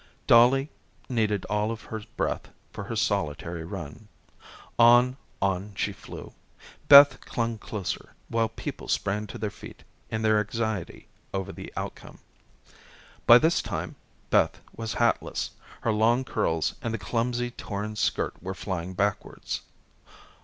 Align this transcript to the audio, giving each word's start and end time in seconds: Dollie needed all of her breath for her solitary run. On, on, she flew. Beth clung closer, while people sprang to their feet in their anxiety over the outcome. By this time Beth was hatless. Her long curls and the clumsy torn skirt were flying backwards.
Dollie 0.25 0.71
needed 1.09 1.45
all 1.45 1.69
of 1.69 1.83
her 1.83 2.01
breath 2.17 2.49
for 2.73 2.85
her 2.85 2.95
solitary 2.95 3.63
run. 3.63 4.07
On, 4.79 5.15
on, 5.43 5.75
she 5.75 5.93
flew. 5.93 6.33
Beth 6.87 7.21
clung 7.21 7.59
closer, 7.59 8.15
while 8.27 8.49
people 8.49 8.87
sprang 8.87 9.27
to 9.27 9.37
their 9.37 9.51
feet 9.51 9.83
in 10.09 10.23
their 10.23 10.39
anxiety 10.39 11.07
over 11.35 11.51
the 11.51 11.71
outcome. 11.77 12.17
By 13.27 13.37
this 13.37 13.61
time 13.61 13.95
Beth 14.31 14.59
was 14.75 14.95
hatless. 14.95 15.51
Her 15.81 15.91
long 15.91 16.23
curls 16.23 16.73
and 16.81 16.95
the 16.95 16.97
clumsy 16.97 17.51
torn 17.51 17.95
skirt 17.95 18.33
were 18.41 18.55
flying 18.55 18.95
backwards. 18.95 19.61